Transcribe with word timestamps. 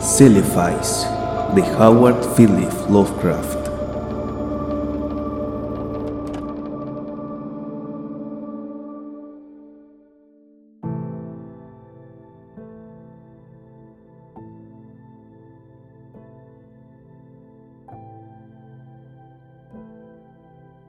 Celefice 0.00 1.06
de 1.54 1.62
Howard 1.78 2.16
Philip 2.34 2.72
Lovecraft. 2.90 3.68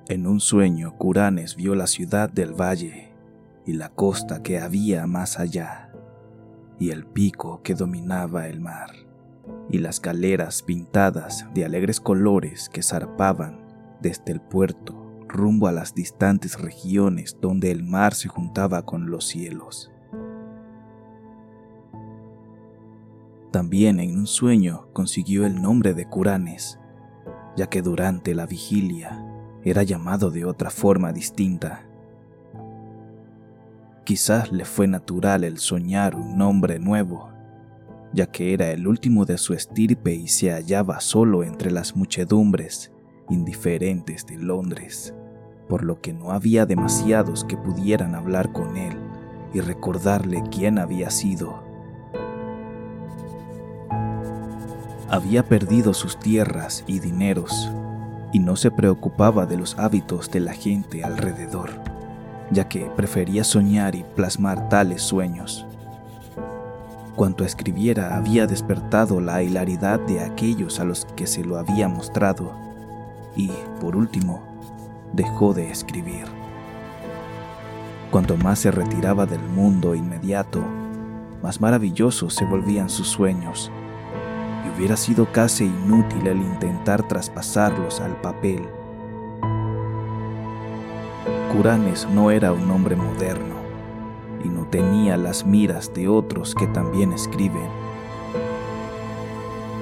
En 0.07 0.26
un 0.26 0.39
sueño, 0.39 0.96
Curanes 0.98 1.55
vio 1.55 1.76
la 1.76 1.86
ciudad 1.86 2.32
del 2.32 2.60
valle 2.60 3.10
y 3.68 3.73
la 3.73 3.89
costa 3.89 4.41
que 4.41 4.57
había 4.57 5.05
más 5.05 5.39
allá, 5.39 5.88
y 6.80 6.91
el 6.91 7.05
pico 7.05 7.61
que 7.61 7.75
dominaba 7.75 8.48
el 8.48 8.62
mar, 8.62 8.91
y 9.70 9.80
las 9.80 10.02
galeras 10.02 10.63
pintadas 10.63 11.45
de 11.53 11.66
alegres 11.66 11.99
colores 11.99 12.70
que 12.70 12.81
zarpaban 12.81 13.59
desde 14.02 14.31
el 14.31 14.41
puerto 14.41 14.95
rumbo 15.27 15.67
a 15.67 15.72
las 15.72 15.94
distantes 15.94 16.59
regiones 16.59 17.38
donde 17.39 17.72
el 17.72 17.84
mar 17.84 18.16
se 18.16 18.27
juntaba 18.27 18.86
con 18.86 19.12
los 19.12 19.27
cielos. 19.27 19.91
También 23.52 24.00
en 24.00 24.17
un 24.17 24.27
sueño 24.27 24.88
consiguió 24.94 25.45
el 25.45 25.61
nombre 25.61 25.94
de 25.94 26.05
Curanes, 26.08 26.80
ya 27.55 27.67
que 27.67 27.81
durante 27.81 28.36
la 28.36 28.45
vigilia 28.45 29.25
era 29.64 29.84
llamado 29.84 30.30
de 30.30 30.45
otra 30.45 30.70
forma 30.70 31.11
distinta. 31.11 31.88
Quizás 34.03 34.52
le 34.52 34.66
fue 34.66 34.88
natural 34.88 35.44
el 35.44 35.59
soñar 35.59 36.16
un 36.16 36.38
nombre 36.38 36.80
nuevo, 36.80 37.30
ya 38.13 38.25
que 38.25 38.53
era 38.53 38.72
el 38.72 38.88
último 38.88 39.25
de 39.25 39.38
su 39.38 39.53
estirpe 39.53 40.14
y 40.14 40.28
se 40.28 40.52
hallaba 40.52 41.00
solo 41.00 41.44
entre 41.44 41.72
las 41.72 41.95
muchedumbres 41.95 42.92
indiferentes 43.30 44.25
de 44.25 44.38
Londres, 44.38 45.14
por 45.67 45.83
lo 45.83 46.02
que 46.02 46.14
no 46.14 46.31
había 46.31 46.66
demasiados 46.66 47.44
que 47.44 47.58
pudieran 47.58 48.16
hablar 48.16 48.52
con 48.52 48.77
él 48.77 48.97
y 49.53 49.61
recordarle 49.61 50.44
quién 50.52 50.80
había 50.80 51.09
sido. 51.11 51.64
Había 55.09 55.44
perdido 55.44 55.94
sus 55.94 56.20
tierras 56.20 56.83
y 56.88 57.00
dineros, 57.00 57.72
y 58.31 58.39
no 58.39 58.55
se 58.55 58.70
preocupaba 58.70 59.47
de 59.47 59.58
los 59.58 59.77
hábitos 59.80 60.30
de 60.30 60.39
la 60.39 60.53
gente 60.53 61.03
alrededor, 61.03 61.81
ya 62.52 62.67
que 62.67 62.86
prefería 62.95 63.44
soñar 63.44 63.95
y 63.95 64.03
plasmar 64.03 64.69
tales 64.69 65.02
sueños. 65.02 65.66
Cuanto 67.16 67.44
escribiera 67.44 68.16
había 68.16 68.47
despertado 68.47 69.19
la 69.19 69.44
hilaridad 69.44 70.00
de 70.00 70.22
aquellos 70.22 70.80
a 70.80 70.86
los 70.86 71.05
que 71.17 71.27
se 71.27 71.44
lo 71.44 71.58
había 71.58 71.88
mostrado, 71.88 72.53
y, 73.36 73.52
por 73.81 73.95
último, 73.95 74.42
dejó 75.14 75.53
de 75.53 75.70
escribir. 75.70 76.25
Cuanto 78.11 78.38
más 78.38 78.59
se 78.59 78.72
retiraba 78.72 79.25
del 79.25 79.42
mundo 79.42 79.95
inmediato, 79.95 80.64
más 81.44 81.61
maravillosos 81.61 82.33
se 82.33 82.45
volvían 82.45 82.89
sus 82.89 83.08
sueños 83.08 83.72
y 84.66 84.77
hubiera 84.77 84.97
sido 84.97 85.31
casi 85.31 85.66
inútil 85.66 86.27
el 86.27 86.38
intentar 86.38 87.08
traspasarlos 87.08 88.02
al 88.02 88.20
papel. 88.22 88.67
Curanes 91.52 92.08
no 92.14 92.30
era 92.30 92.53
un 92.53 92.69
hombre 92.69 92.95
moderno 92.95 93.55
y 94.44 94.50
no 94.50 94.67
tenía 94.67 95.17
las 95.17 95.45
miras 95.47 95.92
de 95.94 96.08
otros 96.08 96.53
que 96.53 96.67
también 96.67 97.11
escriben. 97.11 97.67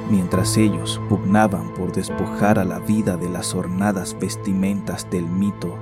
Mientras 0.09 0.55
ellos 0.55 1.01
pugnaban 1.09 1.73
por 1.73 1.91
despojar 1.91 2.57
a 2.57 2.63
la 2.63 2.79
vida 2.79 3.17
de 3.17 3.29
las 3.29 3.53
ornadas 3.53 4.17
vestimentas 4.17 5.09
del 5.09 5.27
mito, 5.27 5.75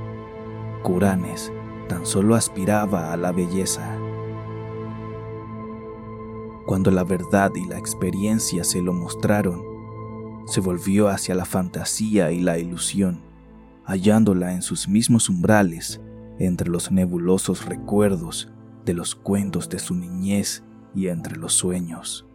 Curanes 0.81 1.53
tan 1.87 2.05
solo 2.05 2.33
aspiraba 2.33 3.13
a 3.13 3.17
la 3.17 3.31
belleza. 3.31 3.95
Cuando 6.65 6.89
la 6.89 7.03
verdad 7.03 7.53
y 7.53 7.65
la 7.65 7.77
experiencia 7.77 8.63
se 8.63 8.81
lo 8.81 8.91
mostraron, 8.91 9.63
se 10.47 10.61
volvió 10.61 11.09
hacia 11.09 11.35
la 11.35 11.45
fantasía 11.45 12.31
y 12.31 12.41
la 12.41 12.57
ilusión, 12.57 13.24
hallándola 13.85 14.53
en 14.53 14.61
sus 14.61 14.87
mismos 14.87 15.29
umbrales, 15.29 16.01
entre 16.39 16.69
los 16.69 16.91
nebulosos 16.91 17.65
recuerdos 17.65 18.49
de 18.83 18.93
los 18.93 19.15
cuentos 19.15 19.69
de 19.69 19.79
su 19.79 19.95
niñez 19.95 20.63
y 20.93 21.07
entre 21.07 21.37
los 21.37 21.53
sueños. 21.53 22.25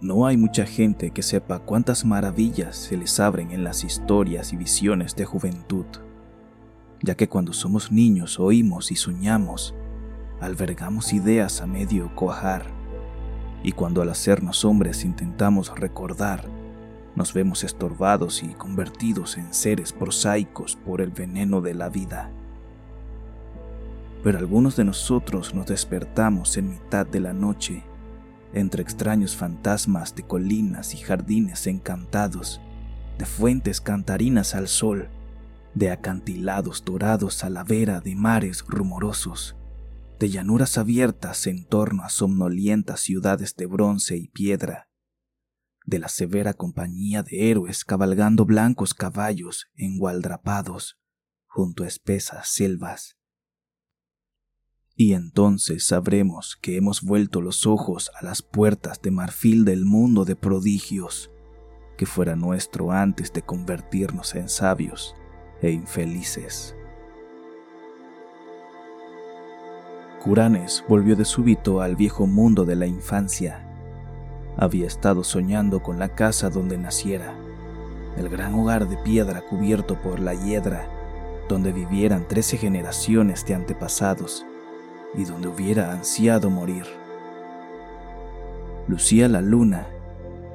No 0.00 0.26
hay 0.26 0.36
mucha 0.36 0.66
gente 0.66 1.10
que 1.10 1.22
sepa 1.22 1.60
cuántas 1.60 2.04
maravillas 2.04 2.76
se 2.76 2.96
les 2.96 3.18
abren 3.20 3.52
en 3.52 3.64
las 3.64 3.84
historias 3.84 4.52
y 4.52 4.56
visiones 4.56 5.16
de 5.16 5.24
juventud, 5.24 5.86
ya 7.02 7.14
que 7.14 7.28
cuando 7.28 7.52
somos 7.52 7.90
niños 7.90 8.38
oímos 8.38 8.90
y 8.90 8.96
soñamos 8.96 9.74
albergamos 10.40 11.12
ideas 11.12 11.62
a 11.62 11.66
medio 11.66 12.14
cuajar, 12.14 12.66
y 13.62 13.72
cuando 13.72 14.02
al 14.02 14.10
hacernos 14.10 14.64
hombres 14.64 15.04
intentamos 15.04 15.74
recordar, 15.78 16.44
nos 17.16 17.32
vemos 17.32 17.64
estorbados 17.64 18.42
y 18.42 18.48
convertidos 18.54 19.36
en 19.36 19.54
seres 19.54 19.92
prosaicos 19.92 20.76
por 20.76 21.00
el 21.00 21.10
veneno 21.10 21.60
de 21.60 21.74
la 21.74 21.88
vida. 21.88 22.30
Pero 24.22 24.38
algunos 24.38 24.76
de 24.76 24.84
nosotros 24.84 25.54
nos 25.54 25.66
despertamos 25.66 26.56
en 26.56 26.70
mitad 26.70 27.06
de 27.06 27.20
la 27.20 27.32
noche, 27.32 27.84
entre 28.52 28.82
extraños 28.82 29.36
fantasmas 29.36 30.14
de 30.14 30.22
colinas 30.22 30.94
y 30.94 30.98
jardines 30.98 31.66
encantados, 31.66 32.60
de 33.18 33.26
fuentes 33.26 33.80
cantarinas 33.80 34.54
al 34.54 34.68
sol, 34.68 35.08
de 35.74 35.90
acantilados 35.90 36.84
dorados 36.84 37.44
a 37.44 37.50
la 37.50 37.64
vera 37.64 38.00
de 38.00 38.14
mares 38.14 38.64
rumorosos, 38.66 39.56
de 40.18 40.30
llanuras 40.30 40.78
abiertas 40.78 41.46
en 41.46 41.64
torno 41.64 42.04
a 42.04 42.08
somnolientas 42.08 43.00
ciudades 43.00 43.56
de 43.56 43.66
bronce 43.66 44.16
y 44.16 44.28
piedra, 44.28 44.83
de 45.84 45.98
la 45.98 46.08
severa 46.08 46.54
compañía 46.54 47.22
de 47.22 47.50
héroes 47.50 47.84
cabalgando 47.84 48.44
blancos 48.44 48.94
caballos 48.94 49.66
engualdrapados 49.74 50.98
junto 51.46 51.84
a 51.84 51.86
espesas 51.86 52.48
selvas. 52.48 53.16
Y 54.96 55.14
entonces 55.14 55.86
sabremos 55.86 56.56
que 56.60 56.76
hemos 56.76 57.02
vuelto 57.02 57.40
los 57.40 57.66
ojos 57.66 58.10
a 58.14 58.24
las 58.24 58.42
puertas 58.42 59.02
de 59.02 59.10
marfil 59.10 59.64
del 59.64 59.84
mundo 59.84 60.24
de 60.24 60.36
prodigios, 60.36 61.30
que 61.98 62.06
fuera 62.06 62.36
nuestro 62.36 62.92
antes 62.92 63.32
de 63.32 63.42
convertirnos 63.42 64.34
en 64.34 64.48
sabios 64.48 65.14
e 65.62 65.70
infelices. 65.70 66.76
Curanes 70.22 70.84
volvió 70.88 71.16
de 71.16 71.24
súbito 71.24 71.82
al 71.82 71.96
viejo 71.96 72.26
mundo 72.26 72.64
de 72.64 72.76
la 72.76 72.86
infancia. 72.86 73.63
Había 74.56 74.86
estado 74.86 75.24
soñando 75.24 75.82
con 75.82 75.98
la 75.98 76.10
casa 76.10 76.48
donde 76.48 76.78
naciera, 76.78 77.34
el 78.16 78.28
gran 78.28 78.54
hogar 78.54 78.88
de 78.88 78.96
piedra 78.96 79.42
cubierto 79.42 80.00
por 80.00 80.20
la 80.20 80.34
hiedra, 80.34 80.86
donde 81.48 81.72
vivieran 81.72 82.26
trece 82.28 82.56
generaciones 82.56 83.44
de 83.46 83.54
antepasados 83.54 84.46
y 85.14 85.24
donde 85.24 85.48
hubiera 85.48 85.92
ansiado 85.92 86.50
morir. 86.50 86.84
Lucía 88.86 89.28
la 89.28 89.40
luna 89.40 89.88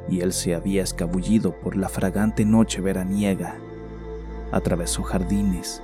y 0.07 0.21
él 0.21 0.33
se 0.33 0.55
había 0.55 0.83
escabullido 0.83 1.53
por 1.59 1.75
la 1.75 1.89
fragante 1.89 2.45
noche 2.45 2.81
veraniega. 2.81 3.55
Atravesó 4.51 5.03
jardines, 5.03 5.81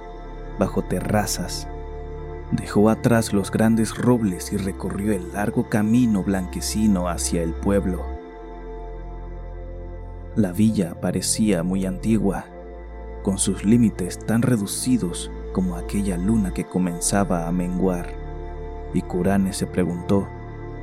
bajo 0.57 0.83
terrazas, 0.83 1.67
Dejó 2.51 2.89
atrás 2.89 3.33
los 3.33 3.49
grandes 3.49 3.97
robles 3.97 4.53
y 4.53 4.57
recorrió 4.57 5.13
el 5.13 5.33
largo 5.33 5.67
camino 5.67 6.23
blanquecino 6.23 7.09
hacia 7.09 7.41
el 7.41 7.53
pueblo. 7.53 8.05
La 10.35 10.51
villa 10.51 10.99
parecía 11.01 11.63
muy 11.63 11.85
antigua, 11.85 12.45
con 13.23 13.39
sus 13.39 13.65
límites 13.65 14.19
tan 14.19 14.43
reducidos 14.43 15.31
como 15.53 15.75
aquella 15.75 16.17
luna 16.17 16.53
que 16.53 16.65
comenzaba 16.65 17.47
a 17.47 17.51
menguar, 17.51 18.13
y 18.93 19.01
Curane 19.01 19.51
se 19.51 19.65
preguntó 19.65 20.27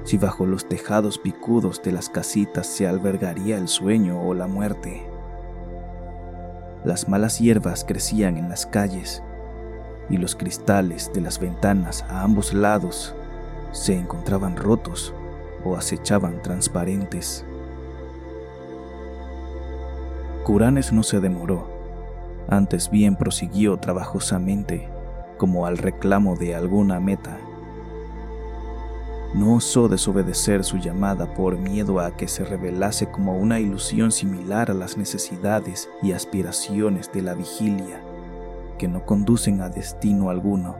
si 0.04 0.18
bajo 0.18 0.46
los 0.46 0.68
tejados 0.68 1.18
picudos 1.18 1.80
de 1.82 1.92
las 1.92 2.08
casitas 2.08 2.66
se 2.66 2.88
albergaría 2.88 3.56
el 3.56 3.68
sueño 3.68 4.20
o 4.20 4.34
la 4.34 4.48
muerte. 4.48 5.06
Las 6.84 7.08
malas 7.08 7.38
hierbas 7.38 7.84
crecían 7.84 8.36
en 8.36 8.48
las 8.48 8.66
calles 8.66 9.22
y 10.10 10.16
los 10.18 10.34
cristales 10.34 11.10
de 11.14 11.20
las 11.20 11.38
ventanas 11.38 12.04
a 12.08 12.22
ambos 12.22 12.52
lados 12.52 13.14
se 13.72 13.96
encontraban 13.96 14.56
rotos 14.56 15.14
o 15.64 15.76
acechaban 15.76 16.42
transparentes. 16.42 17.44
Curanes 20.44 20.92
no 20.92 21.02
se 21.02 21.20
demoró, 21.20 21.68
antes 22.48 22.90
bien 22.90 23.16
prosiguió 23.16 23.76
trabajosamente, 23.78 24.88
como 25.38 25.66
al 25.66 25.78
reclamo 25.78 26.36
de 26.36 26.54
alguna 26.54 27.00
meta. 27.00 27.38
no 29.34 29.54
osó 29.54 29.88
desobedecer 29.88 30.62
su 30.62 30.76
llamada 30.76 31.32
por 31.32 31.56
miedo 31.56 32.00
a 32.00 32.14
que 32.16 32.28
se 32.28 32.44
revelase 32.44 33.06
como 33.06 33.36
una 33.38 33.60
ilusión 33.60 34.12
similar 34.12 34.70
a 34.70 34.74
las 34.74 34.98
necesidades 34.98 35.88
y 36.02 36.12
aspiraciones 36.12 37.10
de 37.12 37.22
la 37.22 37.32
vigilia, 37.32 38.02
que 38.82 38.88
no 38.88 39.06
conducen 39.06 39.60
a 39.60 39.68
destino 39.68 40.28
alguno. 40.28 40.74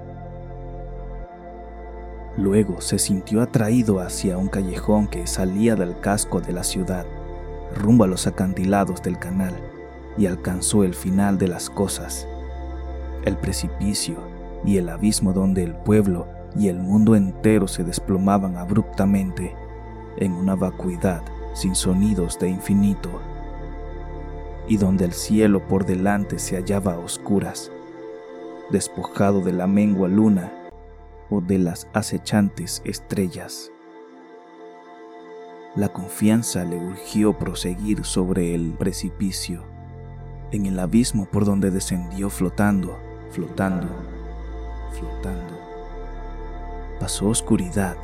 Luego 2.37 2.81
se 2.81 2.99
sintió 2.99 3.40
atraído 3.40 4.00
hacia 4.00 4.38
un 4.38 4.49
callejón 4.49 5.06
que 5.06 5.28
salía 5.28 5.76
del 5.76 5.96
casco 6.00 6.40
de 6.40 6.52
la 6.52 6.64
ciudad, 6.64 7.06
rumbo 7.76 8.02
a 8.02 8.08
los 8.08 8.26
acantilados 8.26 9.04
del 9.04 9.20
canal, 9.20 9.54
y 10.19 10.26
alcanzó 10.26 10.82
el 10.82 10.94
final 10.94 11.38
de 11.38 11.46
las 11.46 11.70
cosas, 11.70 12.26
el 13.25 13.37
precipicio 13.37 14.16
y 14.64 14.78
el 14.78 14.88
abismo 14.88 15.32
donde 15.32 15.62
el 15.62 15.76
pueblo 15.76 16.26
y 16.56 16.66
el 16.66 16.81
mundo 16.81 17.14
entero 17.14 17.69
se 17.69 17.84
desplomaban 17.84 18.56
abruptamente 18.56 19.54
en 20.16 20.32
una 20.32 20.56
vacuidad 20.56 21.22
sin 21.54 21.76
sonidos 21.76 22.37
de 22.40 22.49
infinito, 22.49 23.10
y 24.66 24.76
donde 24.76 25.04
el 25.04 25.12
cielo 25.12 25.64
por 25.69 25.87
delante 25.87 26.40
se 26.40 26.56
hallaba 26.56 26.94
a 26.94 26.99
oscuras, 26.99 27.70
despojado 28.70 29.41
de 29.41 29.53
la 29.53 29.67
mengua 29.67 30.09
luna 30.09 30.53
o 31.31 31.41
de 31.41 31.59
las 31.59 31.88
acechantes 31.93 32.82
estrellas. 32.85 33.70
La 35.75 35.88
confianza 35.88 36.64
le 36.64 36.76
urgió 36.76 37.38
proseguir 37.38 38.05
sobre 38.05 38.55
el 38.55 38.73
precipicio, 38.73 39.64
en 40.50 40.67
el 40.67 40.79
abismo 40.79 41.25
por 41.26 41.44
donde 41.44 41.70
descendió 41.70 42.29
flotando, 42.29 42.99
flotando, 43.31 43.88
flotando 44.93 45.62
pasó 47.03 47.26
oscuridad, 47.26 47.97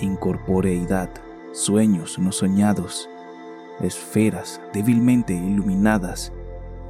incorporeidad, 0.00 1.10
sueños 1.52 2.18
no 2.18 2.32
soñados, 2.32 3.10
esferas 3.82 4.58
débilmente 4.72 5.34
iluminadas 5.34 6.32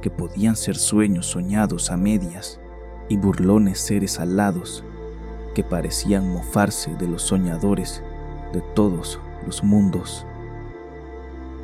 que 0.01 0.09
podían 0.09 0.55
ser 0.55 0.77
sueños 0.77 1.25
soñados 1.25 1.91
a 1.91 1.97
medias 1.97 2.61
y 3.09 3.17
burlones 3.17 3.79
seres 3.79 4.19
alados 4.19 4.83
que 5.55 5.63
parecían 5.63 6.31
mofarse 6.31 6.95
de 6.95 7.07
los 7.07 7.23
soñadores 7.23 8.03
de 8.53 8.61
todos 8.75 9.19
los 9.45 9.63
mundos. 9.63 10.25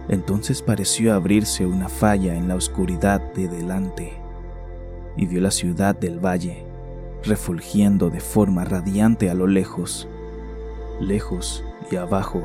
Entonces 0.09 0.61
pareció 0.61 1.13
abrirse 1.13 1.65
una 1.65 1.89
falla 1.89 2.35
en 2.35 2.47
la 2.47 2.55
oscuridad 2.55 3.21
de 3.33 3.47
delante 3.47 4.13
y 5.15 5.25
vio 5.25 5.41
la 5.41 5.51
ciudad 5.51 5.95
del 5.95 6.19
valle 6.19 6.65
refulgiendo 7.23 8.09
de 8.09 8.19
forma 8.19 8.65
radiante 8.65 9.29
a 9.29 9.33
lo 9.33 9.47
lejos, 9.47 10.07
lejos 10.99 11.63
y 11.89 11.95
abajo, 11.95 12.43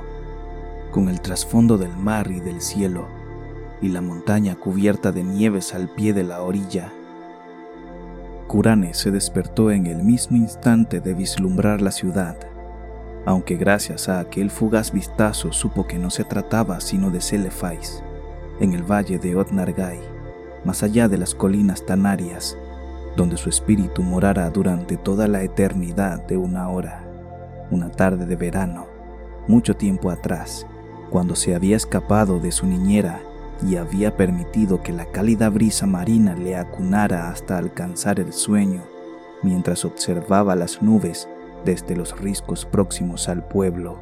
con 0.92 1.08
el 1.08 1.20
trasfondo 1.20 1.78
del 1.78 1.96
mar 1.96 2.30
y 2.30 2.40
del 2.40 2.60
cielo, 2.60 3.06
y 3.80 3.88
la 3.88 4.00
montaña 4.00 4.56
cubierta 4.56 5.12
de 5.12 5.24
nieves 5.24 5.74
al 5.74 5.88
pie 5.88 6.12
de 6.12 6.24
la 6.24 6.42
orilla. 6.42 6.92
Kurane 8.48 8.94
se 8.94 9.10
despertó 9.10 9.70
en 9.70 9.86
el 9.86 10.02
mismo 10.02 10.36
instante 10.36 11.00
de 11.00 11.14
vislumbrar 11.14 11.82
la 11.82 11.92
ciudad, 11.92 12.36
aunque 13.26 13.56
gracias 13.56 14.08
a 14.08 14.18
aquel 14.20 14.50
fugaz 14.50 14.90
vistazo 14.90 15.52
supo 15.52 15.86
que 15.86 15.98
no 15.98 16.10
se 16.10 16.24
trataba 16.24 16.80
sino 16.80 17.10
de 17.10 17.20
Celefais, 17.20 18.02
en 18.58 18.72
el 18.72 18.82
valle 18.82 19.18
de 19.18 19.36
Otnargai, 19.36 20.00
más 20.64 20.82
allá 20.82 21.08
de 21.08 21.18
las 21.18 21.34
colinas 21.34 21.84
tanarias 21.84 22.56
donde 23.18 23.36
su 23.36 23.48
espíritu 23.48 24.02
morara 24.02 24.48
durante 24.48 24.96
toda 24.96 25.26
la 25.28 25.42
eternidad 25.42 26.24
de 26.26 26.36
una 26.36 26.68
hora, 26.68 27.04
una 27.70 27.90
tarde 27.90 28.24
de 28.26 28.36
verano, 28.36 28.86
mucho 29.48 29.74
tiempo 29.76 30.10
atrás, 30.10 30.66
cuando 31.10 31.34
se 31.34 31.54
había 31.54 31.76
escapado 31.76 32.38
de 32.38 32.52
su 32.52 32.66
niñera 32.66 33.20
y 33.62 33.76
había 33.76 34.16
permitido 34.16 34.82
que 34.82 34.92
la 34.92 35.06
cálida 35.06 35.48
brisa 35.48 35.86
marina 35.86 36.34
le 36.34 36.56
acunara 36.56 37.30
hasta 37.30 37.58
alcanzar 37.58 38.20
el 38.20 38.32
sueño, 38.32 38.82
mientras 39.42 39.84
observaba 39.84 40.54
las 40.54 40.82
nubes 40.82 41.28
desde 41.64 41.96
los 41.96 42.18
riscos 42.20 42.64
próximos 42.64 43.28
al 43.28 43.46
pueblo. 43.46 43.98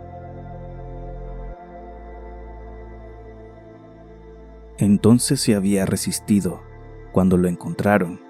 Entonces 4.79 5.41
se 5.41 5.55
había 5.55 5.87
resistido 5.87 6.61
cuando 7.13 7.39
lo 7.39 7.49
encontraron 7.49 8.27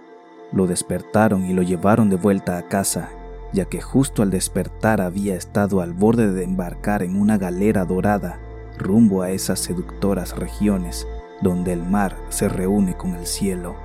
lo 0.53 0.67
despertaron 0.67 1.45
y 1.45 1.53
lo 1.53 1.63
llevaron 1.63 2.09
de 2.09 2.17
vuelta 2.17 2.57
a 2.57 2.69
casa, 2.69 3.11
ya 3.53 3.65
que 3.65 3.81
justo 3.81 4.23
al 4.23 4.31
despertar 4.31 5.01
había 5.01 5.35
estado 5.35 5.81
al 5.81 5.93
borde 5.93 6.33
de 6.33 6.45
embarcar 6.45 7.03
en 7.03 7.21
una 7.21 7.39
galera 7.39 7.85
dorada 7.85 8.39
rumbo 8.79 9.23
a 9.23 9.31
esas 9.31 9.59
seductoras 9.61 10.37
regiones 10.37 11.07
donde 11.41 11.73
el 11.73 11.83
mar 11.83 12.17
se 12.29 12.49
reúne 12.49 12.97
con 12.97 13.15
el 13.15 13.27
cielo. 13.27 13.77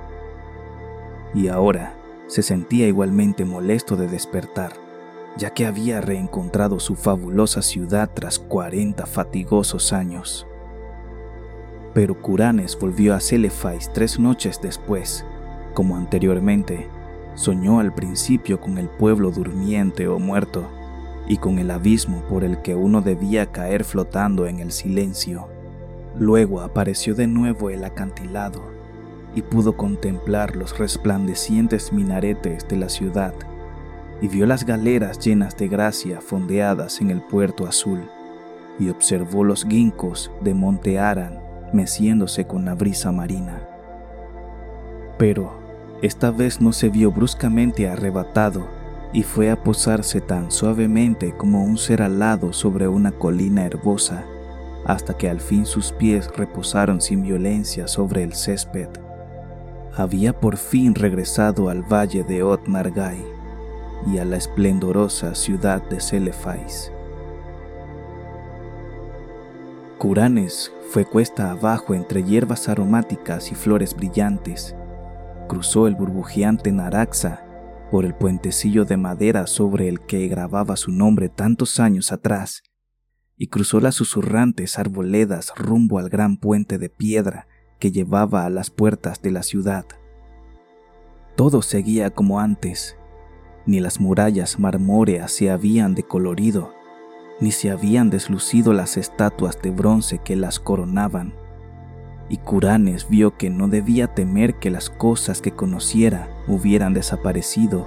Y 1.34 1.48
ahora 1.48 1.94
se 2.26 2.42
sentía 2.42 2.86
igualmente 2.86 3.44
molesto 3.44 3.96
de 3.96 4.08
despertar, 4.08 4.72
ya 5.36 5.50
que 5.50 5.66
había 5.66 6.00
reencontrado 6.00 6.80
su 6.80 6.94
fabulosa 6.94 7.62
ciudad 7.62 8.10
tras 8.12 8.38
40 8.38 9.06
fatigosos 9.06 9.92
años. 9.92 10.46
Pero 11.94 12.20
Curanes 12.20 12.78
volvió 12.78 13.14
a 13.14 13.20
Celefais 13.20 13.92
tres 13.92 14.18
noches 14.18 14.60
después, 14.62 15.24
como 15.74 15.96
anteriormente, 15.96 16.88
soñó 17.34 17.80
al 17.80 17.94
principio 17.94 18.60
con 18.60 18.78
el 18.78 18.88
pueblo 18.88 19.30
durmiente 19.30 20.08
o 20.08 20.18
muerto 20.18 20.68
y 21.28 21.36
con 21.36 21.58
el 21.58 21.70
abismo 21.70 22.22
por 22.28 22.44
el 22.44 22.62
que 22.62 22.74
uno 22.74 23.00
debía 23.00 23.52
caer 23.52 23.84
flotando 23.84 24.46
en 24.46 24.60
el 24.60 24.72
silencio. 24.72 25.48
Luego 26.18 26.60
apareció 26.60 27.14
de 27.14 27.26
nuevo 27.26 27.70
el 27.70 27.84
acantilado 27.84 28.62
y 29.34 29.42
pudo 29.42 29.76
contemplar 29.76 30.56
los 30.56 30.78
resplandecientes 30.78 31.92
minaretes 31.92 32.68
de 32.68 32.76
la 32.76 32.88
ciudad 32.88 33.34
y 34.20 34.28
vio 34.28 34.46
las 34.46 34.64
galeras 34.64 35.18
llenas 35.18 35.56
de 35.56 35.68
gracia 35.68 36.20
fondeadas 36.20 37.00
en 37.00 37.10
el 37.10 37.20
puerto 37.22 37.66
azul 37.66 38.00
y 38.78 38.88
observó 38.88 39.44
los 39.44 39.64
ginkgos 39.64 40.30
de 40.42 40.54
Monte 40.54 40.98
Aran 40.98 41.40
meciéndose 41.72 42.46
con 42.46 42.64
la 42.64 42.74
brisa 42.74 43.10
marina. 43.10 43.60
Pero 45.18 45.52
esta 46.02 46.30
vez 46.30 46.60
no 46.60 46.72
se 46.72 46.88
vio 46.88 47.10
bruscamente 47.10 47.88
arrebatado 47.88 48.66
y 49.12 49.22
fue 49.22 49.50
a 49.50 49.62
posarse 49.62 50.20
tan 50.20 50.50
suavemente 50.50 51.34
como 51.36 51.64
un 51.64 51.78
ser 51.78 52.02
alado 52.02 52.52
sobre 52.52 52.88
una 52.88 53.12
colina 53.12 53.64
herbosa, 53.64 54.24
hasta 54.84 55.16
que 55.16 55.28
al 55.28 55.40
fin 55.40 55.66
sus 55.66 55.92
pies 55.92 56.28
reposaron 56.36 57.00
sin 57.00 57.22
violencia 57.22 57.86
sobre 57.86 58.22
el 58.22 58.34
césped. 58.34 58.88
Había 59.94 60.38
por 60.38 60.56
fin 60.56 60.94
regresado 60.94 61.68
al 61.68 61.82
valle 61.82 62.24
de 62.24 62.42
Otnargai 62.42 63.22
y 64.06 64.18
a 64.18 64.24
la 64.24 64.36
esplendorosa 64.36 65.34
ciudad 65.34 65.82
de 65.88 66.00
Celefais. 66.00 66.92
Curanes 69.98 70.72
fue 70.90 71.04
cuesta 71.04 71.52
abajo 71.52 71.94
entre 71.94 72.24
hierbas 72.24 72.68
aromáticas 72.68 73.52
y 73.52 73.54
flores 73.54 73.94
brillantes, 73.94 74.74
cruzó 75.48 75.86
el 75.86 75.94
burbujeante 75.94 76.72
Naraxa 76.72 77.44
por 77.90 78.04
el 78.04 78.14
puentecillo 78.14 78.84
de 78.84 78.96
madera 78.96 79.46
sobre 79.46 79.88
el 79.88 80.00
que 80.00 80.26
grababa 80.26 80.76
su 80.76 80.90
nombre 80.90 81.28
tantos 81.28 81.78
años 81.78 82.10
atrás, 82.10 82.62
y 83.36 83.48
cruzó 83.48 83.80
las 83.80 83.94
susurrantes 83.94 84.78
arboledas 84.78 85.52
rumbo 85.56 85.98
al 85.98 86.08
gran 86.08 86.36
puente 86.36 86.78
de 86.78 86.88
piedra 86.88 87.46
que 87.78 87.90
llevaba 87.90 88.44
a 88.46 88.50
las 88.50 88.70
puertas 88.70 89.22
de 89.22 89.30
la 89.30 89.42
ciudad. 89.42 89.84
Todo 91.36 91.62
seguía 91.62 92.10
como 92.10 92.40
antes, 92.40 92.96
ni 93.66 93.80
las 93.80 94.00
murallas 94.00 94.58
marmóreas 94.58 95.32
se 95.32 95.50
habían 95.50 95.94
decolorido, 95.94 96.74
ni 97.40 97.50
se 97.52 97.70
habían 97.70 98.10
deslucido 98.10 98.72
las 98.72 98.96
estatuas 98.96 99.60
de 99.62 99.70
bronce 99.70 100.18
que 100.18 100.36
las 100.36 100.60
coronaban 100.60 101.34
y 102.32 102.38
Curanes 102.38 103.10
vio 103.10 103.36
que 103.36 103.50
no 103.50 103.68
debía 103.68 104.14
temer 104.14 104.54
que 104.54 104.70
las 104.70 104.88
cosas 104.88 105.42
que 105.42 105.52
conociera 105.52 106.30
hubieran 106.48 106.94
desaparecido, 106.94 107.86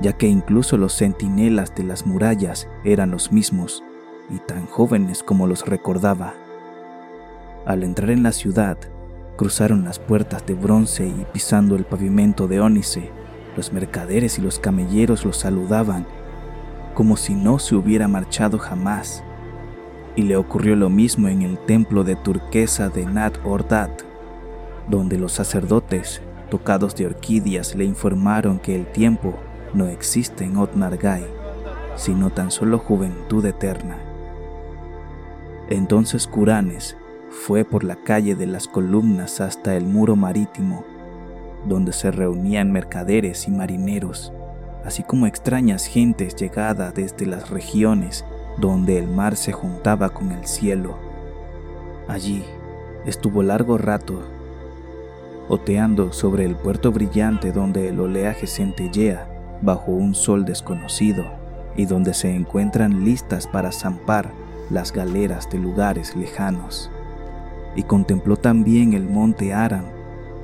ya 0.00 0.14
que 0.14 0.28
incluso 0.28 0.78
los 0.78 0.96
centinelas 0.96 1.74
de 1.74 1.84
las 1.84 2.06
murallas 2.06 2.68
eran 2.84 3.10
los 3.10 3.32
mismos 3.32 3.84
y 4.30 4.38
tan 4.38 4.66
jóvenes 4.66 5.22
como 5.22 5.46
los 5.46 5.66
recordaba. 5.66 6.34
Al 7.66 7.82
entrar 7.82 8.10
en 8.10 8.22
la 8.22 8.32
ciudad, 8.32 8.78
cruzaron 9.36 9.84
las 9.84 9.98
puertas 9.98 10.46
de 10.46 10.54
bronce 10.54 11.06
y 11.06 11.26
pisando 11.32 11.76
el 11.76 11.84
pavimento 11.84 12.48
de 12.48 12.60
ónice, 12.60 13.10
los 13.56 13.72
mercaderes 13.72 14.38
y 14.38 14.42
los 14.42 14.58
camelleros 14.58 15.24
los 15.24 15.36
saludaban 15.36 16.06
como 16.94 17.16
si 17.16 17.34
no 17.34 17.58
se 17.58 17.74
hubiera 17.74 18.08
marchado 18.08 18.58
jamás 18.58 19.22
y 20.16 20.22
le 20.22 20.36
ocurrió 20.36 20.76
lo 20.76 20.90
mismo 20.90 21.28
en 21.28 21.42
el 21.42 21.58
templo 21.58 22.04
de 22.04 22.16
turquesa 22.16 22.88
de 22.88 23.06
Nat 23.06 23.38
Ordat, 23.44 24.02
donde 24.88 25.18
los 25.18 25.32
sacerdotes, 25.32 26.20
tocados 26.50 26.96
de 26.96 27.06
orquídeas, 27.06 27.74
le 27.74 27.84
informaron 27.84 28.58
que 28.58 28.74
el 28.74 28.86
tiempo 28.86 29.34
no 29.72 29.86
existe 29.86 30.44
en 30.44 30.56
Otnargai, 30.56 31.24
sino 31.96 32.30
tan 32.30 32.50
solo 32.50 32.78
juventud 32.78 33.44
eterna. 33.46 34.09
Entonces 35.70 36.26
Curanes 36.26 36.96
fue 37.30 37.64
por 37.64 37.84
la 37.84 37.94
calle 37.94 38.34
de 38.34 38.46
las 38.46 38.66
columnas 38.66 39.40
hasta 39.40 39.76
el 39.76 39.84
muro 39.84 40.16
marítimo, 40.16 40.84
donde 41.66 41.92
se 41.92 42.10
reunían 42.10 42.72
mercaderes 42.72 43.46
y 43.46 43.52
marineros, 43.52 44.32
así 44.84 45.04
como 45.04 45.26
extrañas 45.26 45.86
gentes 45.86 46.34
llegadas 46.34 46.92
desde 46.94 47.24
las 47.24 47.50
regiones 47.50 48.24
donde 48.58 48.98
el 48.98 49.06
mar 49.06 49.36
se 49.36 49.52
juntaba 49.52 50.08
con 50.08 50.32
el 50.32 50.44
cielo. 50.44 50.96
Allí 52.08 52.44
estuvo 53.06 53.44
largo 53.44 53.78
rato, 53.78 54.22
oteando 55.48 56.12
sobre 56.12 56.46
el 56.46 56.56
puerto 56.56 56.90
brillante 56.90 57.52
donde 57.52 57.88
el 57.88 58.00
oleaje 58.00 58.48
centellea 58.48 59.28
bajo 59.62 59.92
un 59.92 60.16
sol 60.16 60.44
desconocido 60.44 61.24
y 61.76 61.86
donde 61.86 62.12
se 62.12 62.34
encuentran 62.34 63.04
listas 63.04 63.46
para 63.46 63.70
zampar 63.70 64.32
las 64.70 64.92
galeras 64.92 65.50
de 65.50 65.58
lugares 65.58 66.16
lejanos. 66.16 66.90
Y 67.76 67.82
contempló 67.82 68.36
también 68.36 68.94
el 68.94 69.08
monte 69.08 69.52
Aram, 69.52 69.84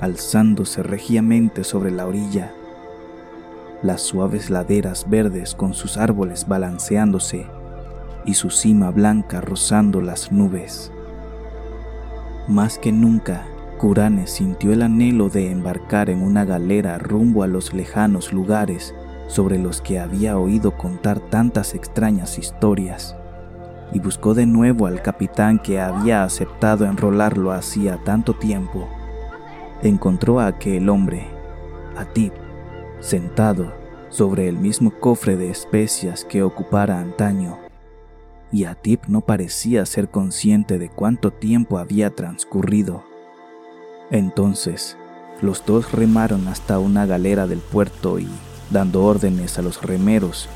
alzándose 0.00 0.83
regiamente 0.83 1.64
sobre 1.64 1.90
la 1.90 2.06
orilla, 2.06 2.52
las 3.83 4.02
suaves 4.02 4.50
laderas 4.50 5.09
verdes 5.09 5.54
con 5.54 5.75
sus 5.75 5.97
árboles 5.97 6.49
balanceándose 6.49 7.47
y 8.25 8.35
su 8.35 8.50
cima 8.50 8.90
blanca 8.90 9.40
rozando 9.40 10.00
las 10.00 10.33
nubes. 10.33 10.90
Más 12.49 12.78
que 12.78 12.92
nunca, 12.92 13.47
Curanes 13.78 14.30
sintió 14.30 14.73
el 14.73 14.83
anhelo 14.83 15.28
de 15.28 15.50
embarcar 15.50 16.09
en 16.09 16.23
una 16.23 16.45
galera 16.45 16.99
rumbo 16.99 17.42
a 17.42 17.47
los 17.47 17.75
lejanos 17.75 18.33
lugares 18.33 18.95
sobre 19.28 19.59
los 19.59 19.80
que 19.83 19.99
había 19.99 20.38
oído 20.38 20.76
contar 20.76 21.21
tantas 21.21 21.75
extrañas 21.75 22.38
historias, 22.38 23.16
y 23.93 24.00
buscó 24.00 24.35
de 24.35 24.47
nuevo 24.47 24.87
al 24.87 25.02
capitán 25.02 25.59
que 25.59 25.81
había 25.81 26.25
aceptado 26.25 26.85
enrolarlo 26.85 27.52
hacía 27.52 27.99
tanto 28.05 28.35
tiempo. 28.35 28.88
Encontró 29.83 30.40
a 30.40 30.49
aquel 30.49 30.88
hombre, 30.88 31.26
a 31.97 32.05
Tip, 32.05 32.33
sentado 33.00 33.73
sobre 34.09 34.49
el 34.49 34.59
mismo 34.59 34.90
cofre 34.90 35.37
de 35.37 35.50
especias 35.50 36.25
que 36.25 36.43
ocupara 36.43 37.00
antaño, 37.00 37.59
y 38.52 38.64
a 38.64 38.75
Tip 38.75 39.07
no 39.07 39.21
parecía 39.21 39.85
ser 39.87 40.09
consciente 40.09 40.78
de 40.78 40.88
cuánto 40.88 41.33
tiempo 41.33 41.78
había 41.78 42.11
transcurrido. 42.14 43.05
Entonces, 44.11 44.97
los 45.43 45.64
dos 45.66 45.93
remaron 45.93 46.49
hasta 46.49 46.78
una 46.78 47.07
galera 47.07 47.47
del 47.47 47.59
puerto 47.59 48.19
y, 48.19 48.28
dando 48.71 49.05
órdenes 49.05 49.59
a 49.59 49.62
los 49.62 49.83
remeros, 49.83 50.49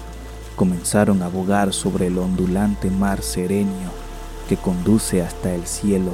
comenzaron 0.60 1.22
a 1.22 1.28
bogar 1.28 1.72
sobre 1.72 2.08
el 2.08 2.18
ondulante 2.18 2.90
mar 2.90 3.22
serenio 3.22 3.88
que 4.46 4.58
conduce 4.58 5.22
hasta 5.22 5.54
el 5.54 5.66
cielo. 5.66 6.12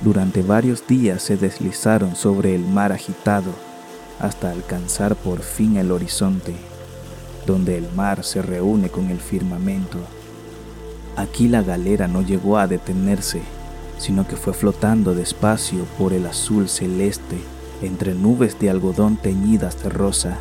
Durante 0.00 0.42
varios 0.42 0.86
días 0.86 1.22
se 1.22 1.36
deslizaron 1.36 2.16
sobre 2.16 2.54
el 2.54 2.64
mar 2.64 2.90
agitado 2.90 3.50
hasta 4.18 4.50
alcanzar 4.50 5.16
por 5.16 5.42
fin 5.42 5.76
el 5.76 5.92
horizonte, 5.92 6.54
donde 7.44 7.76
el 7.76 7.92
mar 7.92 8.24
se 8.24 8.40
reúne 8.40 8.88
con 8.88 9.10
el 9.10 9.20
firmamento. 9.20 9.98
Aquí 11.16 11.48
la 11.48 11.60
galera 11.60 12.08
no 12.08 12.22
llegó 12.22 12.56
a 12.56 12.68
detenerse, 12.68 13.42
sino 13.98 14.26
que 14.26 14.36
fue 14.36 14.54
flotando 14.54 15.14
despacio 15.14 15.84
por 15.98 16.14
el 16.14 16.24
azul 16.24 16.70
celeste 16.70 17.36
entre 17.82 18.14
nubes 18.14 18.58
de 18.58 18.70
algodón 18.70 19.18
teñidas 19.18 19.82
de 19.82 19.90
rosa. 19.90 20.38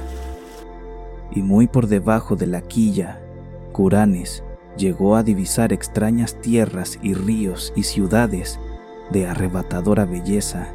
Y 1.31 1.41
muy 1.41 1.67
por 1.67 1.87
debajo 1.87 2.35
de 2.35 2.47
la 2.47 2.61
quilla, 2.61 3.21
Curanes 3.71 4.43
llegó 4.77 5.15
a 5.15 5.23
divisar 5.23 5.73
extrañas 5.73 6.35
tierras 6.41 6.99
y 7.01 7.13
ríos 7.13 7.73
y 7.75 7.83
ciudades 7.83 8.59
de 9.11 9.27
arrebatadora 9.27 10.05
belleza, 10.05 10.67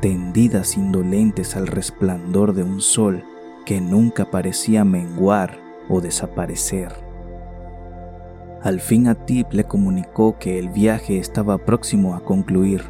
tendidas 0.00 0.76
indolentes 0.76 1.56
al 1.56 1.66
resplandor 1.66 2.54
de 2.54 2.62
un 2.62 2.80
sol 2.80 3.24
que 3.64 3.80
nunca 3.80 4.30
parecía 4.30 4.84
menguar 4.84 5.58
o 5.88 6.00
desaparecer. 6.00 6.92
Al 8.62 8.80
fin 8.80 9.08
a 9.08 9.14
Tip 9.14 9.52
le 9.52 9.64
comunicó 9.64 10.38
que 10.38 10.58
el 10.58 10.68
viaje 10.68 11.18
estaba 11.18 11.58
próximo 11.58 12.14
a 12.14 12.24
concluir 12.24 12.82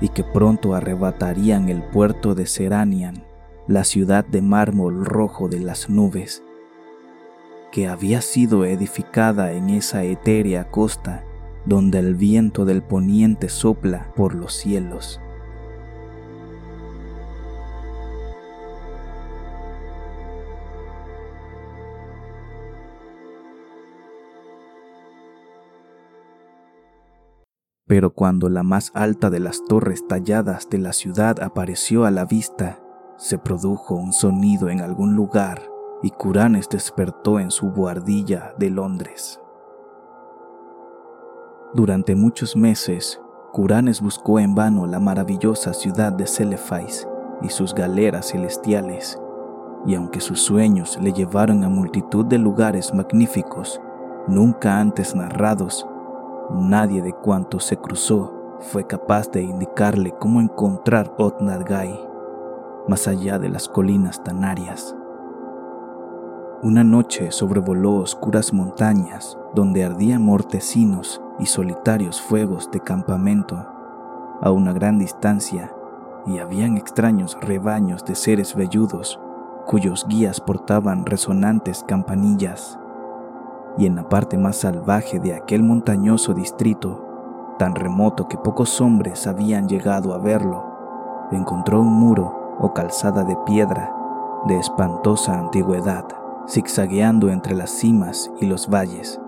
y 0.00 0.08
que 0.08 0.24
pronto 0.24 0.74
arrebatarían 0.74 1.68
el 1.68 1.82
puerto 1.82 2.34
de 2.34 2.46
Seranian, 2.46 3.24
la 3.66 3.84
ciudad 3.84 4.24
de 4.24 4.42
mármol 4.42 5.04
rojo 5.04 5.48
de 5.48 5.60
las 5.60 5.88
nubes, 5.88 6.42
que 7.70 7.88
había 7.88 8.20
sido 8.20 8.64
edificada 8.64 9.52
en 9.52 9.70
esa 9.70 10.04
etérea 10.04 10.70
costa 10.70 11.24
donde 11.64 11.98
el 11.98 12.14
viento 12.16 12.64
del 12.64 12.82
poniente 12.82 13.48
sopla 13.48 14.12
por 14.16 14.34
los 14.34 14.52
cielos. 14.54 15.20
Pero 27.86 28.14
cuando 28.14 28.48
la 28.48 28.62
más 28.62 28.90
alta 28.94 29.28
de 29.28 29.38
las 29.38 29.64
torres 29.66 30.08
talladas 30.08 30.70
de 30.70 30.78
la 30.78 30.94
ciudad 30.94 31.42
apareció 31.42 32.06
a 32.06 32.10
la 32.10 32.24
vista, 32.24 32.80
se 33.16 33.38
produjo 33.38 33.94
un 33.94 34.12
sonido 34.12 34.68
en 34.68 34.80
algún 34.80 35.14
lugar 35.14 35.62
y 36.02 36.10
Curanes 36.10 36.68
despertó 36.68 37.38
en 37.38 37.50
su 37.50 37.70
buhardilla 37.70 38.54
de 38.58 38.70
Londres. 38.70 39.40
Durante 41.74 42.14
muchos 42.14 42.56
meses, 42.56 43.20
Curanes 43.52 44.00
buscó 44.00 44.38
en 44.38 44.54
vano 44.54 44.86
la 44.86 45.00
maravillosa 45.00 45.74
ciudad 45.74 46.12
de 46.12 46.26
Celefais 46.26 47.06
y 47.42 47.48
sus 47.50 47.74
galeras 47.74 48.32
celestiales, 48.32 49.18
y 49.86 49.94
aunque 49.94 50.20
sus 50.20 50.40
sueños 50.40 50.98
le 51.00 51.12
llevaron 51.12 51.64
a 51.64 51.68
multitud 51.68 52.24
de 52.26 52.38
lugares 52.38 52.92
magníficos, 52.94 53.80
nunca 54.26 54.78
antes 54.78 55.14
narrados, 55.14 55.86
Nadie 56.50 57.00
de 57.00 57.12
cuantos 57.12 57.64
se 57.64 57.78
cruzó 57.78 58.58
fue 58.60 58.86
capaz 58.86 59.30
de 59.30 59.42
indicarle 59.42 60.12
cómo 60.18 60.40
encontrar 60.40 61.14
Otnargai 61.16 62.11
más 62.88 63.08
allá 63.08 63.38
de 63.38 63.48
las 63.48 63.68
colinas 63.68 64.22
tanarias. 64.22 64.96
Una 66.62 66.84
noche 66.84 67.30
sobrevoló 67.32 67.96
oscuras 67.96 68.52
montañas 68.52 69.36
donde 69.54 69.84
ardían 69.84 70.24
mortecinos 70.24 71.20
y 71.38 71.46
solitarios 71.46 72.20
fuegos 72.20 72.70
de 72.70 72.80
campamento 72.80 73.66
a 74.40 74.50
una 74.50 74.72
gran 74.72 74.98
distancia 74.98 75.74
y 76.24 76.38
habían 76.38 76.76
extraños 76.76 77.36
rebaños 77.40 78.04
de 78.04 78.14
seres 78.14 78.54
velludos 78.54 79.18
cuyos 79.66 80.06
guías 80.08 80.40
portaban 80.40 81.04
resonantes 81.04 81.84
campanillas 81.86 82.78
y 83.78 83.86
en 83.86 83.96
la 83.96 84.08
parte 84.08 84.38
más 84.38 84.56
salvaje 84.56 85.18
de 85.18 85.34
aquel 85.34 85.62
montañoso 85.62 86.34
distrito, 86.34 87.54
tan 87.58 87.74
remoto 87.74 88.28
que 88.28 88.36
pocos 88.36 88.80
hombres 88.80 89.26
habían 89.26 89.68
llegado 89.68 90.14
a 90.14 90.18
verlo, 90.18 90.64
encontró 91.32 91.80
un 91.80 91.94
muro 91.94 92.41
o 92.60 92.72
calzada 92.72 93.24
de 93.24 93.36
piedra 93.46 93.94
de 94.46 94.58
espantosa 94.58 95.38
antigüedad, 95.38 96.04
zigzagueando 96.48 97.30
entre 97.30 97.54
las 97.54 97.70
cimas 97.70 98.30
y 98.40 98.46
los 98.46 98.68
valles, 98.68 99.20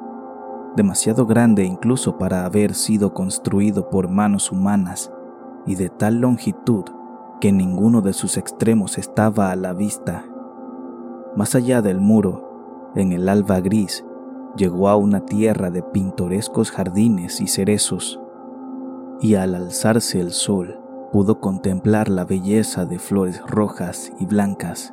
demasiado 0.77 1.27
grande 1.27 1.65
incluso 1.65 2.19
para 2.19 2.45
haber 2.45 2.75
sido 2.75 3.15
construido 3.15 3.89
por 3.91 4.09
manos 4.09 4.51
humanas 4.51 5.13
y 5.67 5.77
de 5.77 5.89
tal 5.89 6.21
longitud 6.21 6.85
que 7.41 7.53
ninguno 7.53 8.01
de 8.01 8.13
sus 8.13 8.37
extremos 8.37 8.99
estaba 8.99 9.51
a 9.51 9.57
la 9.57 9.73
vista. 9.73 10.25
Más 11.37 11.55
allá 11.55 11.81
del 11.83 12.01
muro, 12.01 12.91
en 12.95 13.13
el 13.13 13.29
alba 13.29 13.61
gris, 13.61 14.05
llegó 14.57 14.89
a 14.89 14.97
una 14.97 15.21
tierra 15.21 15.71
de 15.71 15.83
pintorescos 15.83 16.71
jardines 16.71 17.41
y 17.41 17.47
cerezos, 17.47 18.21
y 19.21 19.37
al 19.37 19.55
alzarse 19.55 20.21
el 20.21 20.33
sol 20.33 20.84
pudo 21.15 21.39
contemplar 21.39 22.09
la 22.09 22.25
belleza 22.25 22.87
de 22.87 22.99
flores 22.99 23.41
rojas 23.47 24.13
y 24.19 24.27
blancas, 24.27 24.93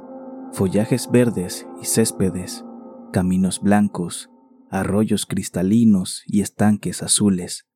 follajes 0.52 1.10
verdes 1.10 1.68
y 1.82 1.86
céspedes, 1.86 2.64
caminos 3.12 3.60
blancos, 3.60 4.30
arroyos 4.70 5.26
cristalinos 5.26 6.22
y 6.28 6.42
estanques 6.42 7.02
azules, 7.02 7.68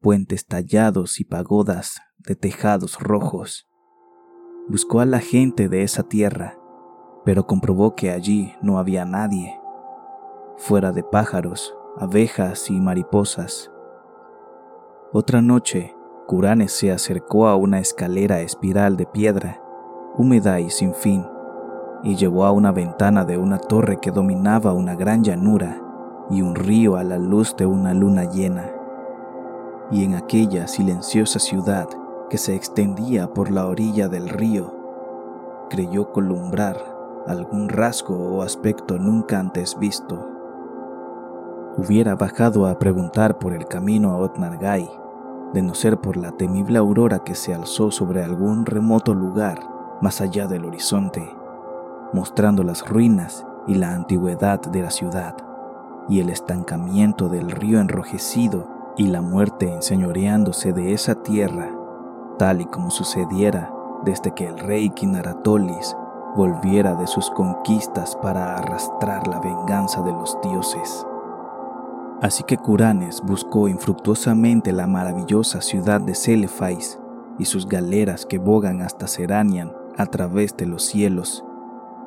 puentes 0.00 0.46
tallados 0.46 1.20
y 1.20 1.24
pagodas 1.24 2.00
de 2.16 2.36
tejados 2.36 2.98
rojos. 3.00 3.68
Buscó 4.66 5.00
a 5.00 5.04
la 5.04 5.18
gente 5.18 5.68
de 5.68 5.82
esa 5.82 6.04
tierra, 6.04 6.58
pero 7.26 7.46
comprobó 7.46 7.94
que 7.94 8.12
allí 8.12 8.54
no 8.62 8.78
había 8.78 9.04
nadie 9.04 9.60
fuera 10.56 10.90
de 10.90 11.02
pájaros, 11.02 11.76
abejas 11.98 12.70
y 12.70 12.80
mariposas. 12.80 13.70
Otra 15.12 15.42
noche, 15.42 15.94
Curanes 16.26 16.72
se 16.72 16.90
acercó 16.90 17.48
a 17.48 17.56
una 17.56 17.80
escalera 17.80 18.40
espiral 18.40 18.96
de 18.96 19.04
piedra, 19.04 19.60
húmeda 20.16 20.58
y 20.58 20.70
sin 20.70 20.94
fin, 20.94 21.26
y 22.02 22.16
llevó 22.16 22.46
a 22.46 22.50
una 22.50 22.72
ventana 22.72 23.26
de 23.26 23.36
una 23.36 23.58
torre 23.58 24.00
que 24.00 24.10
dominaba 24.10 24.72
una 24.72 24.94
gran 24.94 25.22
llanura 25.22 25.82
y 26.30 26.40
un 26.40 26.54
río 26.54 26.96
a 26.96 27.04
la 27.04 27.18
luz 27.18 27.54
de 27.56 27.66
una 27.66 27.92
luna 27.92 28.24
llena. 28.24 28.70
Y 29.90 30.04
en 30.04 30.14
aquella 30.14 30.66
silenciosa 30.66 31.38
ciudad 31.38 31.88
que 32.30 32.38
se 32.38 32.54
extendía 32.54 33.28
por 33.34 33.50
la 33.50 33.66
orilla 33.66 34.08
del 34.08 34.30
río, 34.30 34.72
creyó 35.68 36.10
columbrar 36.10 36.78
algún 37.26 37.68
rasgo 37.68 38.16
o 38.16 38.42
aspecto 38.42 38.98
nunca 38.98 39.38
antes 39.38 39.78
visto. 39.78 40.26
Hubiera 41.76 42.14
bajado 42.14 42.66
a 42.66 42.78
preguntar 42.78 43.38
por 43.38 43.52
el 43.52 43.66
camino 43.66 44.12
a 44.12 44.16
Otnargai, 44.16 45.03
de 45.54 45.62
no 45.62 45.74
ser 45.74 45.98
por 46.00 46.16
la 46.16 46.32
temible 46.32 46.78
aurora 46.78 47.20
que 47.20 47.36
se 47.36 47.54
alzó 47.54 47.92
sobre 47.92 48.24
algún 48.24 48.66
remoto 48.66 49.14
lugar 49.14 49.60
más 50.02 50.20
allá 50.20 50.48
del 50.48 50.64
horizonte, 50.64 51.32
mostrando 52.12 52.64
las 52.64 52.86
ruinas 52.86 53.46
y 53.68 53.76
la 53.76 53.94
antigüedad 53.94 54.60
de 54.60 54.82
la 54.82 54.90
ciudad, 54.90 55.36
y 56.08 56.20
el 56.20 56.28
estancamiento 56.28 57.28
del 57.28 57.52
río 57.52 57.80
enrojecido 57.80 58.68
y 58.96 59.06
la 59.06 59.22
muerte 59.22 59.72
enseñoreándose 59.72 60.72
de 60.72 60.92
esa 60.92 61.14
tierra, 61.22 61.70
tal 62.36 62.60
y 62.60 62.66
como 62.66 62.90
sucediera 62.90 63.72
desde 64.04 64.32
que 64.32 64.46
el 64.46 64.58
rey 64.58 64.90
Kinaratolis 64.90 65.96
volviera 66.34 66.96
de 66.96 67.06
sus 67.06 67.30
conquistas 67.30 68.16
para 68.16 68.56
arrastrar 68.56 69.28
la 69.28 69.38
venganza 69.38 70.02
de 70.02 70.12
los 70.12 70.36
dioses. 70.42 71.06
Así 72.24 72.42
que 72.42 72.56
Curanes 72.56 73.20
buscó 73.20 73.68
infructuosamente 73.68 74.72
la 74.72 74.86
maravillosa 74.86 75.60
ciudad 75.60 76.00
de 76.00 76.14
Celefais 76.14 76.98
y 77.38 77.44
sus 77.44 77.68
galeras 77.68 78.24
que 78.24 78.38
bogan 78.38 78.80
hasta 78.80 79.08
Seranian 79.08 79.74
a 79.98 80.06
través 80.06 80.56
de 80.56 80.64
los 80.64 80.84
cielos, 80.84 81.44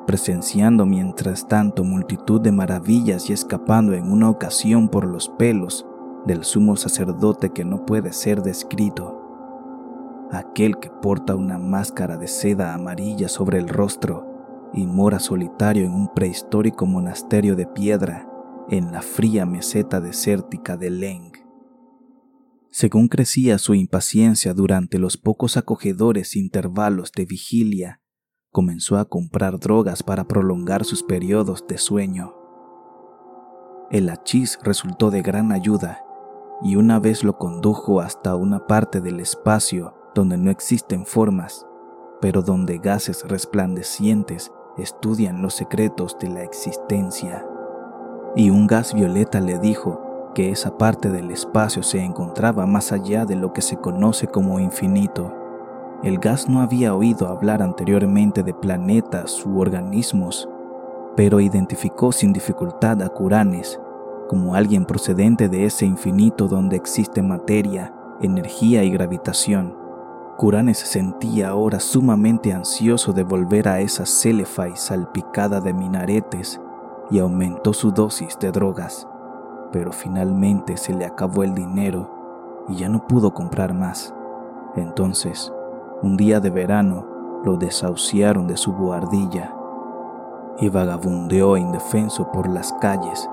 presenciando 0.08 0.86
mientras 0.86 1.46
tanto 1.46 1.84
multitud 1.84 2.40
de 2.40 2.50
maravillas 2.50 3.30
y 3.30 3.32
escapando 3.32 3.94
en 3.94 4.10
una 4.10 4.28
ocasión 4.28 4.88
por 4.88 5.06
los 5.06 5.28
pelos 5.28 5.86
del 6.26 6.42
sumo 6.42 6.74
sacerdote 6.74 7.50
que 7.50 7.64
no 7.64 7.86
puede 7.86 8.12
ser 8.12 8.42
descrito, 8.42 9.22
aquel 10.32 10.80
que 10.80 10.90
porta 10.90 11.36
una 11.36 11.58
máscara 11.58 12.16
de 12.16 12.26
seda 12.26 12.74
amarilla 12.74 13.28
sobre 13.28 13.60
el 13.60 13.68
rostro 13.68 14.26
y 14.74 14.84
mora 14.84 15.20
solitario 15.20 15.84
en 15.84 15.94
un 15.94 16.08
prehistórico 16.08 16.86
monasterio 16.86 17.54
de 17.54 17.66
piedra 17.66 18.27
en 18.70 18.92
la 18.92 19.02
fría 19.02 19.46
meseta 19.46 20.00
desértica 20.00 20.76
de 20.76 20.90
Leng. 20.90 21.32
Según 22.70 23.08
crecía 23.08 23.58
su 23.58 23.74
impaciencia 23.74 24.52
durante 24.52 24.98
los 24.98 25.16
pocos 25.16 25.56
acogedores 25.56 26.36
intervalos 26.36 27.12
de 27.12 27.24
vigilia, 27.24 28.02
comenzó 28.50 28.98
a 28.98 29.06
comprar 29.06 29.58
drogas 29.58 30.02
para 30.02 30.24
prolongar 30.24 30.84
sus 30.84 31.02
periodos 31.02 31.66
de 31.66 31.78
sueño. 31.78 32.34
El 33.90 34.10
hachís 34.10 34.58
resultó 34.62 35.10
de 35.10 35.22
gran 35.22 35.50
ayuda 35.50 36.04
y 36.62 36.76
una 36.76 37.00
vez 37.00 37.24
lo 37.24 37.38
condujo 37.38 38.00
hasta 38.00 38.36
una 38.36 38.66
parte 38.66 39.00
del 39.00 39.20
espacio 39.20 39.94
donde 40.14 40.36
no 40.36 40.50
existen 40.50 41.06
formas, 41.06 41.66
pero 42.20 42.42
donde 42.42 42.78
gases 42.78 43.24
resplandecientes 43.26 44.52
estudian 44.76 45.40
los 45.40 45.54
secretos 45.54 46.18
de 46.20 46.28
la 46.28 46.42
existencia 46.42 47.46
y 48.36 48.50
un 48.50 48.66
gas 48.66 48.94
violeta 48.94 49.40
le 49.40 49.58
dijo 49.58 50.32
que 50.34 50.50
esa 50.50 50.76
parte 50.76 51.10
del 51.10 51.30
espacio 51.30 51.82
se 51.82 52.02
encontraba 52.02 52.66
más 52.66 52.92
allá 52.92 53.24
de 53.24 53.36
lo 53.36 53.52
que 53.52 53.62
se 53.62 53.76
conoce 53.76 54.26
como 54.26 54.60
infinito. 54.60 55.34
El 56.02 56.18
gas 56.18 56.48
no 56.48 56.60
había 56.60 56.94
oído 56.94 57.26
hablar 57.26 57.62
anteriormente 57.62 58.42
de 58.42 58.54
planetas 58.54 59.44
u 59.44 59.58
organismos, 59.58 60.48
pero 61.16 61.40
identificó 61.40 62.12
sin 62.12 62.32
dificultad 62.32 63.02
a 63.02 63.08
Curanes 63.08 63.80
como 64.28 64.54
alguien 64.54 64.84
procedente 64.84 65.48
de 65.48 65.64
ese 65.64 65.86
infinito 65.86 66.46
donde 66.46 66.76
existe 66.76 67.22
materia, 67.22 67.94
energía 68.20 68.84
y 68.84 68.90
gravitación. 68.90 69.74
Curanes 70.36 70.78
se 70.78 70.86
sentía 70.86 71.48
ahora 71.48 71.80
sumamente 71.80 72.52
ansioso 72.52 73.12
de 73.12 73.24
volver 73.24 73.66
a 73.66 73.80
esa 73.80 74.06
Celefai 74.06 74.76
salpicada 74.76 75.60
de 75.60 75.72
minaretes 75.72 76.60
y 77.10 77.18
aumentó 77.18 77.72
su 77.72 77.90
dosis 77.90 78.38
de 78.38 78.52
drogas, 78.52 79.08
pero 79.72 79.92
finalmente 79.92 80.76
se 80.76 80.94
le 80.94 81.04
acabó 81.04 81.42
el 81.42 81.54
dinero 81.54 82.64
y 82.68 82.76
ya 82.76 82.88
no 82.88 83.06
pudo 83.06 83.32
comprar 83.32 83.74
más. 83.74 84.14
Entonces, 84.76 85.52
un 86.02 86.16
día 86.16 86.40
de 86.40 86.50
verano, 86.50 87.06
lo 87.44 87.56
desahuciaron 87.56 88.46
de 88.46 88.56
su 88.56 88.72
boardilla 88.72 89.54
y 90.60 90.68
vagabundeó 90.68 91.56
indefenso 91.56 92.30
por 92.32 92.48
las 92.48 92.72
calles, 92.74 93.28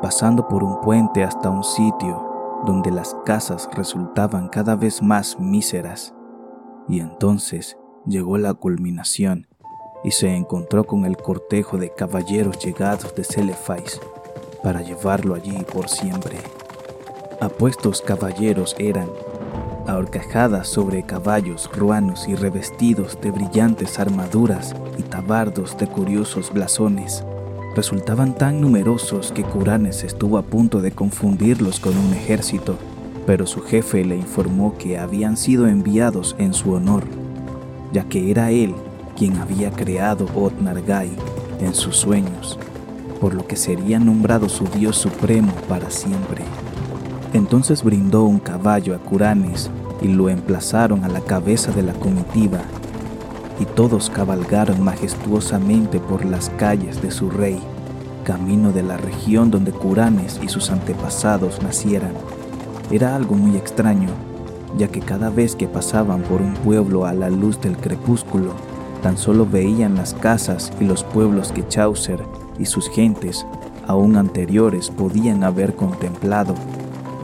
pasando 0.00 0.48
por 0.48 0.64
un 0.64 0.80
puente 0.80 1.22
hasta 1.22 1.50
un 1.50 1.62
sitio 1.62 2.28
donde 2.66 2.90
las 2.90 3.14
casas 3.24 3.68
resultaban 3.74 4.48
cada 4.48 4.74
vez 4.76 5.02
más 5.02 5.38
míseras. 5.38 6.14
Y 6.88 7.00
entonces 7.00 7.78
llegó 8.06 8.38
la 8.38 8.54
culminación 8.54 9.46
y 10.04 10.10
se 10.10 10.34
encontró 10.34 10.84
con 10.84 11.04
el 11.04 11.16
cortejo 11.16 11.78
de 11.78 11.90
caballeros 11.90 12.58
llegados 12.58 13.14
de 13.14 13.24
Celefais 13.24 14.00
para 14.62 14.82
llevarlo 14.82 15.34
allí 15.34 15.64
por 15.72 15.88
siempre. 15.88 16.36
Apuestos 17.40 18.02
caballeros 18.02 18.76
eran, 18.78 19.08
ahorcajadas 19.86 20.68
sobre 20.68 21.02
caballos 21.02 21.68
ruanos 21.76 22.28
y 22.28 22.34
revestidos 22.34 23.20
de 23.20 23.30
brillantes 23.30 23.98
armaduras 23.98 24.74
y 24.96 25.02
tabardos 25.02 25.76
de 25.76 25.88
curiosos 25.88 26.52
blasones. 26.52 27.24
Resultaban 27.74 28.34
tan 28.34 28.60
numerosos 28.60 29.32
que 29.32 29.42
Curanes 29.42 30.04
estuvo 30.04 30.38
a 30.38 30.42
punto 30.42 30.80
de 30.80 30.92
confundirlos 30.92 31.80
con 31.80 31.96
un 31.96 32.12
ejército, 32.12 32.76
pero 33.26 33.46
su 33.46 33.62
jefe 33.62 34.04
le 34.04 34.16
informó 34.16 34.76
que 34.78 34.98
habían 34.98 35.36
sido 35.36 35.66
enviados 35.66 36.36
en 36.38 36.54
su 36.54 36.72
honor, 36.72 37.04
ya 37.92 38.04
que 38.04 38.30
era 38.30 38.50
él 38.50 38.74
quien 39.16 39.38
había 39.38 39.70
creado 39.70 40.26
Otnargai 40.34 41.10
en 41.60 41.74
sus 41.74 41.96
sueños, 41.96 42.58
por 43.20 43.34
lo 43.34 43.46
que 43.46 43.56
sería 43.56 43.98
nombrado 43.98 44.48
su 44.48 44.64
Dios 44.64 44.96
supremo 44.96 45.52
para 45.68 45.90
siempre. 45.90 46.42
Entonces 47.32 47.82
brindó 47.82 48.24
un 48.24 48.38
caballo 48.38 48.94
a 48.94 48.98
Curanes 48.98 49.70
y 50.00 50.08
lo 50.08 50.28
emplazaron 50.28 51.04
a 51.04 51.08
la 51.08 51.20
cabeza 51.20 51.72
de 51.72 51.82
la 51.82 51.92
comitiva, 51.94 52.60
y 53.60 53.64
todos 53.64 54.10
cabalgaron 54.10 54.82
majestuosamente 54.82 56.00
por 56.00 56.24
las 56.24 56.50
calles 56.50 57.00
de 57.00 57.10
su 57.10 57.30
rey, 57.30 57.60
camino 58.24 58.72
de 58.72 58.82
la 58.82 58.96
región 58.96 59.50
donde 59.50 59.72
Curanes 59.72 60.40
y 60.42 60.48
sus 60.48 60.70
antepasados 60.70 61.62
nacieran. 61.62 62.12
Era 62.90 63.14
algo 63.14 63.34
muy 63.34 63.56
extraño, 63.56 64.08
ya 64.76 64.88
que 64.88 65.00
cada 65.00 65.30
vez 65.30 65.54
que 65.54 65.68
pasaban 65.68 66.22
por 66.22 66.42
un 66.42 66.54
pueblo 66.54 67.06
a 67.06 67.12
la 67.12 67.30
luz 67.30 67.60
del 67.60 67.76
crepúsculo, 67.76 68.52
tan 69.02 69.18
solo 69.18 69.46
veían 69.46 69.96
las 69.96 70.14
casas 70.14 70.72
y 70.80 70.84
los 70.84 71.02
pueblos 71.04 71.52
que 71.52 71.66
Chaucer 71.66 72.22
y 72.58 72.66
sus 72.66 72.88
gentes 72.88 73.44
aún 73.86 74.16
anteriores 74.16 74.90
podían 74.90 75.42
haber 75.42 75.74
contemplado, 75.74 76.54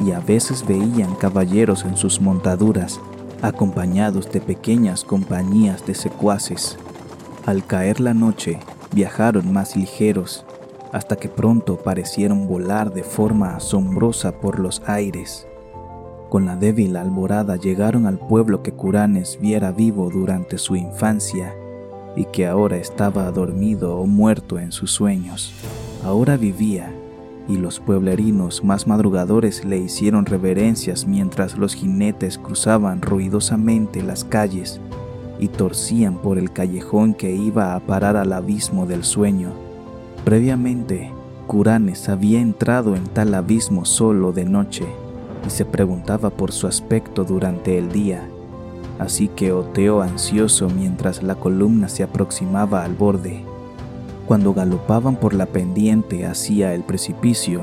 y 0.04 0.10
a 0.10 0.20
veces 0.20 0.66
veían 0.66 1.14
caballeros 1.14 1.84
en 1.84 1.96
sus 1.96 2.20
montaduras, 2.20 3.00
acompañados 3.42 4.30
de 4.30 4.40
pequeñas 4.40 5.04
compañías 5.04 5.86
de 5.86 5.94
secuaces. 5.94 6.76
Al 7.46 7.64
caer 7.64 8.00
la 8.00 8.12
noche, 8.12 8.58
viajaron 8.92 9.52
más 9.52 9.76
ligeros, 9.76 10.44
hasta 10.92 11.16
que 11.16 11.28
pronto 11.28 11.76
parecieron 11.76 12.48
volar 12.48 12.92
de 12.92 13.04
forma 13.04 13.54
asombrosa 13.54 14.32
por 14.40 14.58
los 14.58 14.82
aires. 14.86 15.46
Con 16.28 16.44
la 16.44 16.56
débil 16.56 16.96
alborada 16.96 17.56
llegaron 17.56 18.06
al 18.06 18.18
pueblo 18.18 18.62
que 18.62 18.72
Curanes 18.72 19.38
viera 19.40 19.70
vivo 19.70 20.10
durante 20.10 20.58
su 20.58 20.76
infancia 20.76 21.54
y 22.18 22.24
que 22.24 22.48
ahora 22.48 22.78
estaba 22.78 23.30
dormido 23.30 23.96
o 23.96 24.04
muerto 24.04 24.58
en 24.58 24.72
sus 24.72 24.90
sueños, 24.90 25.52
ahora 26.02 26.36
vivía, 26.36 26.92
y 27.46 27.56
los 27.56 27.78
pueblerinos 27.78 28.64
más 28.64 28.88
madrugadores 28.88 29.64
le 29.64 29.78
hicieron 29.78 30.26
reverencias 30.26 31.06
mientras 31.06 31.56
los 31.56 31.74
jinetes 31.74 32.36
cruzaban 32.36 33.02
ruidosamente 33.02 34.02
las 34.02 34.24
calles 34.24 34.80
y 35.38 35.46
torcían 35.46 36.18
por 36.18 36.38
el 36.38 36.52
callejón 36.52 37.14
que 37.14 37.30
iba 37.36 37.76
a 37.76 37.80
parar 37.80 38.16
al 38.16 38.32
abismo 38.32 38.84
del 38.84 39.04
sueño. 39.04 39.52
Previamente, 40.24 41.12
Curanes 41.46 42.08
había 42.08 42.40
entrado 42.40 42.96
en 42.96 43.04
tal 43.04 43.32
abismo 43.32 43.84
solo 43.84 44.32
de 44.32 44.44
noche 44.44 44.86
y 45.46 45.50
se 45.50 45.64
preguntaba 45.64 46.30
por 46.30 46.50
su 46.50 46.66
aspecto 46.66 47.22
durante 47.22 47.78
el 47.78 47.92
día 47.92 48.28
así 48.98 49.28
que 49.28 49.52
oteó 49.52 50.02
ansioso 50.02 50.68
mientras 50.68 51.22
la 51.22 51.34
columna 51.36 51.88
se 51.88 52.02
aproximaba 52.02 52.84
al 52.84 52.94
borde. 52.94 53.44
Cuando 54.26 54.52
galopaban 54.52 55.16
por 55.16 55.34
la 55.34 55.46
pendiente 55.46 56.26
hacia 56.26 56.74
el 56.74 56.82
precipicio, 56.82 57.62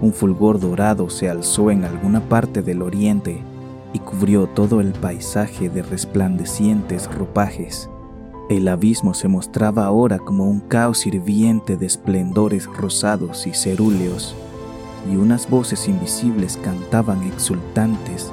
un 0.00 0.12
fulgor 0.12 0.60
dorado 0.60 1.10
se 1.10 1.28
alzó 1.28 1.70
en 1.70 1.84
alguna 1.84 2.20
parte 2.20 2.62
del 2.62 2.82
oriente 2.82 3.42
y 3.92 3.98
cubrió 3.98 4.46
todo 4.46 4.80
el 4.80 4.92
paisaje 4.92 5.68
de 5.68 5.82
resplandecientes 5.82 7.12
ropajes. 7.14 7.90
El 8.48 8.68
abismo 8.68 9.12
se 9.14 9.26
mostraba 9.26 9.86
ahora 9.86 10.18
como 10.18 10.44
un 10.44 10.60
caos 10.60 11.06
hirviente 11.06 11.76
de 11.76 11.86
esplendores 11.86 12.66
rosados 12.66 13.46
y 13.46 13.54
cerúleos, 13.54 14.36
y 15.10 15.16
unas 15.16 15.50
voces 15.50 15.88
invisibles 15.88 16.56
cantaban 16.62 17.22
exultantes 17.24 18.32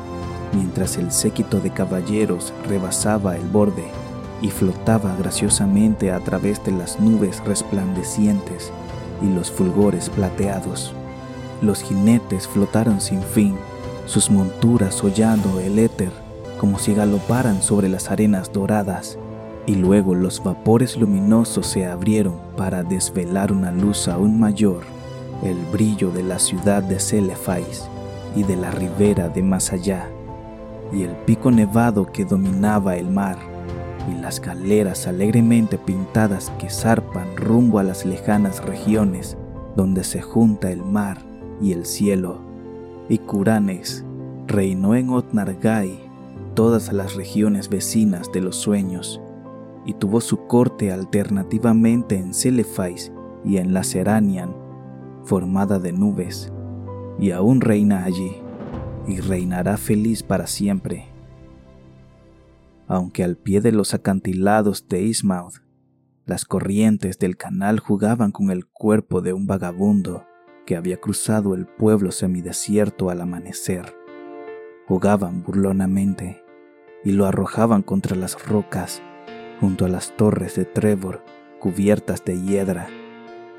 mientras 0.53 0.97
el 0.97 1.11
séquito 1.11 1.59
de 1.59 1.71
caballeros 1.71 2.53
rebasaba 2.67 3.35
el 3.35 3.47
borde 3.47 3.85
y 4.41 4.49
flotaba 4.49 5.15
graciosamente 5.17 6.11
a 6.11 6.19
través 6.19 6.63
de 6.63 6.71
las 6.71 6.99
nubes 6.99 7.43
resplandecientes 7.45 8.71
y 9.21 9.33
los 9.33 9.51
fulgores 9.51 10.09
plateados. 10.09 10.93
Los 11.61 11.81
jinetes 11.81 12.47
flotaron 12.47 12.99
sin 12.99 13.21
fin, 13.21 13.55
sus 14.05 14.29
monturas 14.29 15.01
hollando 15.03 15.59
el 15.59 15.79
éter 15.79 16.11
como 16.59 16.79
si 16.79 16.93
galoparan 16.93 17.61
sobre 17.61 17.89
las 17.89 18.09
arenas 18.09 18.51
doradas, 18.53 19.17
y 19.65 19.75
luego 19.75 20.13
los 20.15 20.43
vapores 20.43 20.97
luminosos 20.97 21.67
se 21.67 21.85
abrieron 21.85 22.35
para 22.55 22.83
desvelar 22.83 23.51
una 23.51 23.71
luz 23.71 24.07
aún 24.07 24.39
mayor, 24.39 24.81
el 25.41 25.57
brillo 25.71 26.11
de 26.11 26.23
la 26.23 26.39
ciudad 26.39 26.83
de 26.83 26.99
Celefais 26.99 27.85
y 28.35 28.43
de 28.43 28.55
la 28.55 28.71
ribera 28.71 29.27
de 29.29 29.43
más 29.43 29.73
allá 29.73 30.09
y 30.93 31.03
el 31.03 31.15
pico 31.25 31.51
nevado 31.51 32.05
que 32.05 32.25
dominaba 32.25 32.95
el 32.95 33.09
mar, 33.09 33.37
y 34.11 34.21
las 34.21 34.39
galeras 34.41 35.07
alegremente 35.07 35.77
pintadas 35.77 36.51
que 36.59 36.69
zarpan 36.69 37.35
rumbo 37.35 37.79
a 37.79 37.83
las 37.83 38.05
lejanas 38.05 38.63
regiones 38.63 39.37
donde 39.75 40.03
se 40.03 40.21
junta 40.21 40.71
el 40.71 40.83
mar 40.83 41.19
y 41.61 41.71
el 41.71 41.85
cielo. 41.85 42.41
Y 43.09 43.17
Curanes 43.19 44.05
reinó 44.47 44.95
en 44.95 45.09
Otnargai 45.09 45.99
todas 46.53 46.91
las 46.91 47.15
regiones 47.15 47.69
vecinas 47.69 48.31
de 48.31 48.41
los 48.41 48.57
sueños, 48.57 49.21
y 49.85 49.93
tuvo 49.93 50.21
su 50.21 50.45
corte 50.47 50.91
alternativamente 50.91 52.17
en 52.17 52.33
Celefais 52.33 53.11
y 53.43 53.57
en 53.57 53.73
la 53.73 53.83
Seranian, 53.83 54.55
formada 55.23 55.79
de 55.79 55.91
nubes, 55.91 56.51
y 57.19 57.31
aún 57.31 57.61
reina 57.61 58.03
allí 58.03 58.42
y 59.07 59.19
reinará 59.19 59.77
feliz 59.77 60.23
para 60.23 60.47
siempre. 60.47 61.07
Aunque 62.87 63.23
al 63.23 63.37
pie 63.37 63.61
de 63.61 63.71
los 63.71 63.93
acantilados 63.93 64.87
de 64.87 65.01
Ismouth, 65.01 65.61
las 66.25 66.45
corrientes 66.45 67.19
del 67.19 67.35
canal 67.37 67.79
jugaban 67.79 68.31
con 68.31 68.49
el 68.49 68.65
cuerpo 68.65 69.21
de 69.21 69.33
un 69.33 69.45
vagabundo 69.45 70.25
que 70.65 70.75
había 70.75 70.97
cruzado 70.97 71.53
el 71.53 71.65
pueblo 71.65 72.11
semidesierto 72.11 73.09
al 73.09 73.21
amanecer. 73.21 73.95
Jugaban 74.87 75.43
burlonamente 75.43 76.41
y 77.03 77.11
lo 77.11 77.25
arrojaban 77.25 77.81
contra 77.81 78.15
las 78.15 78.45
rocas 78.45 79.01
junto 79.59 79.85
a 79.85 79.89
las 79.89 80.15
torres 80.15 80.55
de 80.55 80.65
Trevor 80.65 81.23
cubiertas 81.59 82.25
de 82.25 82.41
hiedra, 82.41 82.87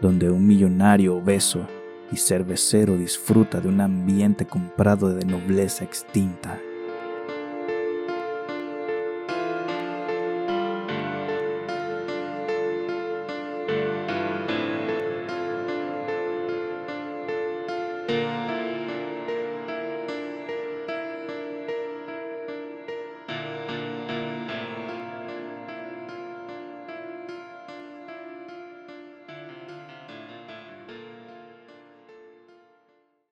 donde 0.02 0.30
un 0.30 0.46
millonario 0.46 1.16
obeso 1.16 1.66
y 2.14 2.16
cervecero 2.16 2.96
disfruta 2.96 3.60
de 3.60 3.68
un 3.68 3.80
ambiente 3.80 4.46
comprado 4.46 5.12
de 5.12 5.24
nobleza 5.24 5.82
extinta. 5.82 6.60